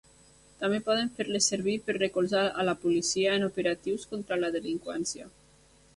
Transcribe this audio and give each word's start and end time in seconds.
També 0.61 0.79
poden 0.87 1.11
fer-les 1.19 1.49
servir 1.51 1.75
per 1.89 1.95
recolzar 1.99 2.41
a 2.63 2.67
la 2.71 2.75
policia 2.87 3.37
en 3.41 3.47
operatius 3.51 4.11
contra 4.15 4.43
la 4.45 4.53
delinqüència. 4.57 5.29